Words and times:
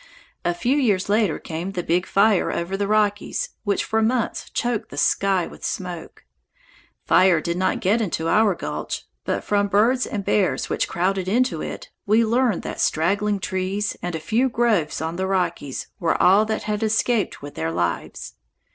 A 0.43 0.55
few 0.55 0.77
years 0.77 1.09
later 1.09 1.37
came 1.37 1.73
the 1.73 1.83
big 1.83 2.07
fire 2.07 2.51
over 2.51 2.75
the 2.75 2.87
Rockies, 2.87 3.49
which 3.63 3.83
for 3.83 4.01
months 4.01 4.49
choked 4.49 4.89
the 4.89 4.97
sky 4.97 5.45
with 5.45 5.63
smoke. 5.63 6.23
Fire 7.05 7.39
did 7.39 7.55
not 7.55 7.81
get 7.81 8.01
into 8.01 8.27
our 8.27 8.55
gulch, 8.55 9.05
but 9.25 9.43
from 9.43 9.67
birds 9.67 10.07
and 10.07 10.25
bears 10.25 10.71
which 10.71 10.87
crowded 10.87 11.27
into 11.27 11.61
it 11.61 11.89
we 12.07 12.25
learned 12.25 12.63
that 12.63 12.81
straggling 12.81 13.39
trees 13.39 13.95
and 14.01 14.15
a 14.15 14.19
few 14.19 14.49
groves 14.49 15.01
on 15.01 15.17
the 15.17 15.27
Rockies 15.27 15.89
were 15.99 16.19
all 16.19 16.45
that 16.45 16.63
had 16.63 16.81
escaped 16.81 17.43
with 17.43 17.53
their 17.53 17.71
lives. 17.71 18.33